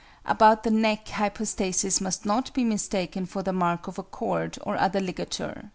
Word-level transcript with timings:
About 0.25 0.63
the 0.63 0.71
neck 0.71 1.09
hypostasis 1.09 2.01
must 2.01 2.25
not 2.25 2.51
be 2.55 2.63
mistaken 2.63 3.27
for 3.27 3.43
the 3.43 3.53
mark 3.53 3.87
of 3.87 3.99
a 3.99 4.03
cord 4.03 4.57
or 4.63 4.75
other 4.75 4.99
ligature. 4.99 5.69